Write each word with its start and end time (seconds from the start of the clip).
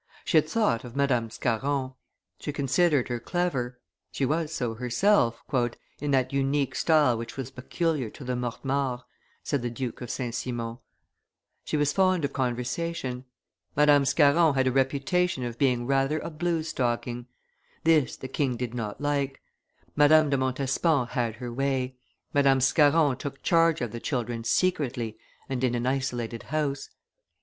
She 0.25 0.37
had 0.37 0.49
thought 0.49 0.83
of 0.83 0.95
Madame 0.95 1.29
Scarron; 1.29 1.93
she 2.39 2.51
considered 2.51 3.07
her 3.07 3.19
clever; 3.19 3.79
she 4.11 4.25
was 4.25 4.51
so 4.51 4.73
herself, 4.73 5.43
"in 5.99 6.09
that 6.09 6.33
unique 6.33 6.73
style 6.73 7.15
which 7.15 7.37
was 7.37 7.51
peculiar 7.51 8.09
to 8.09 8.23
the 8.23 8.35
Mortemarts," 8.35 9.03
said 9.43 9.61
the 9.61 9.69
Duke 9.69 10.01
of 10.01 10.09
St. 10.09 10.33
Simon; 10.33 10.79
she 11.63 11.77
was 11.77 11.93
fond 11.93 12.25
of 12.25 12.33
conversation; 12.33 13.25
Madame 13.75 14.03
Scarron 14.03 14.55
had 14.55 14.65
a 14.65 14.71
reputation 14.71 15.43
of 15.43 15.59
being 15.59 15.85
rather 15.85 16.17
a 16.17 16.31
blue 16.31 16.63
stocking; 16.63 17.27
this 17.83 18.17
the 18.17 18.27
king 18.27 18.57
did 18.57 18.73
not 18.73 18.99
like; 19.01 19.39
Madame 19.95 20.31
de 20.31 20.35
Montespan 20.37 21.09
had 21.09 21.35
her 21.35 21.53
way; 21.53 21.95
Madame 22.33 22.59
Scarron 22.59 23.17
took 23.17 23.43
charge 23.43 23.81
of 23.81 23.91
the 23.91 23.99
children 23.99 24.43
secretly 24.43 25.19
and 25.47 25.63
in 25.63 25.75
an 25.75 25.85
isolated 25.85 26.41
house. 26.41 26.89